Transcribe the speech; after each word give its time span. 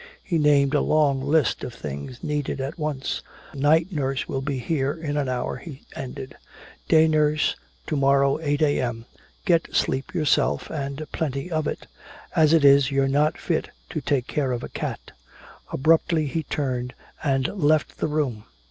He 0.23 0.39
named 0.39 0.73
a 0.73 0.81
long 0.81 1.21
list 1.21 1.63
of 1.63 1.75
things 1.75 2.23
needed 2.23 2.59
at 2.59 2.79
once. 2.79 3.21
"Night 3.53 3.91
nurse 3.91 4.27
will 4.27 4.41
be 4.41 4.57
here 4.57 4.93
in 4.93 5.15
an 5.15 5.29
hour," 5.29 5.57
he 5.57 5.83
ended. 5.95 6.35
"Day 6.87 7.07
nurse, 7.07 7.55
to 7.85 7.95
morrow, 7.95 8.39
eight 8.39 8.63
a.m. 8.63 9.05
Get 9.45 9.75
sleep 9.75 10.15
yourself 10.15 10.71
and 10.71 11.05
plenty 11.11 11.51
of 11.51 11.67
it. 11.67 11.85
As 12.35 12.51
it 12.51 12.65
is 12.65 12.89
you're 12.89 13.07
not 13.07 13.37
fit 13.37 13.69
to 13.91 14.01
take 14.01 14.25
care 14.25 14.51
of 14.51 14.63
a 14.63 14.69
cat." 14.69 15.11
Abruptly 15.71 16.25
he 16.25 16.41
turned 16.41 16.95
and 17.23 17.49
left 17.49 17.99
the 17.99 18.07
room. 18.07 18.45